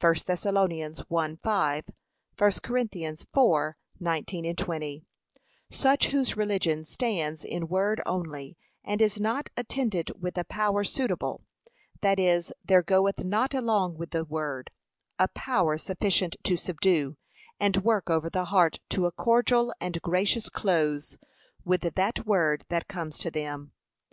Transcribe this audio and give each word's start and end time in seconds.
(1 0.00 0.12
Thess 0.16 0.42
1:5; 0.42 0.98
1 1.08 1.84
Cor 2.34 3.76
4:19,20) 4.00 5.04
Such 5.70 6.06
whose 6.08 6.36
religion 6.36 6.84
stands 6.84 7.44
in 7.44 7.68
word 7.68 8.02
only, 8.04 8.56
and 8.82 9.00
is 9.00 9.20
not 9.20 9.50
attended 9.56 10.10
with 10.20 10.36
a 10.36 10.42
power 10.42 10.82
suitable; 10.82 11.42
that 12.00 12.18
is, 12.18 12.52
there 12.64 12.82
goeth 12.82 13.22
not 13.22 13.54
along 13.54 13.96
with 13.96 14.10
the 14.10 14.24
word, 14.24 14.72
a 15.16 15.28
power 15.28 15.78
sufficient 15.78 16.34
to 16.42 16.56
subdue, 16.56 17.16
and 17.60 17.84
work 17.84 18.10
over 18.10 18.28
the 18.28 18.46
heart 18.46 18.80
to 18.88 19.06
a 19.06 19.12
cordial 19.12 19.72
and 19.80 20.02
gracious 20.02 20.48
close 20.48 21.18
with 21.64 21.82
that 21.82 22.26
word 22.26 22.64
that 22.68 22.88
comes 22.88 23.16
to 23.20 23.30
them. 23.30 23.70